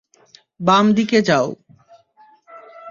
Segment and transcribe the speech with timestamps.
[0.59, 1.47] বাম দিকে যাও।